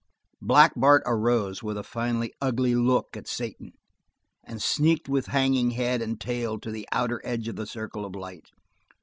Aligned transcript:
Black 0.41 0.73
Bart 0.75 1.03
arose 1.05 1.61
with 1.61 1.77
a 1.77 1.83
finally 1.83 2.33
ugly 2.41 2.73
look 2.73 3.09
for 3.13 3.21
Satan 3.25 3.73
and 4.43 4.59
sneaked 4.59 5.07
with 5.07 5.27
hanging 5.27 5.69
head 5.77 6.01
and 6.01 6.19
tail 6.19 6.57
to 6.61 6.71
the 6.71 6.87
outer 6.91 7.21
edge 7.23 7.47
of 7.47 7.55
the 7.55 7.67
circle 7.67 8.03
of 8.03 8.15
light. 8.15 8.49